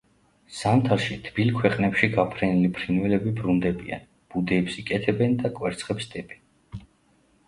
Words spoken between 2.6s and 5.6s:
ფრინველები ბრუნდებიან, ბუდეებს იკეთებენ და